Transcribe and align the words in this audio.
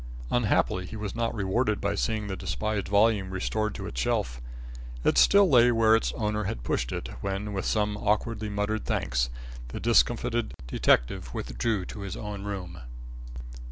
Unhappily 0.31 0.87
he 0.87 0.95
was 0.95 1.13
not 1.13 1.31
rewarded 1.35 1.79
by 1.79 1.93
seeing 1.93 2.25
the 2.25 2.35
despised 2.35 2.87
volume 2.87 3.29
restored 3.29 3.75
to 3.75 3.85
its 3.85 4.01
shelf. 4.01 4.41
It 5.03 5.15
still 5.19 5.47
lay 5.47 5.71
where 5.71 5.95
its 5.95 6.11
owner 6.13 6.45
had 6.45 6.63
pushed 6.63 6.91
it, 6.91 7.09
when, 7.21 7.53
with 7.53 7.65
some 7.65 7.95
awkwardly 7.97 8.49
muttered 8.49 8.83
thanks, 8.85 9.29
the 9.67 9.79
discomfited 9.79 10.55
detective 10.65 11.35
withdrew 11.35 11.85
to 11.85 11.99
his 11.99 12.17
own 12.17 12.43
room. 12.45 12.81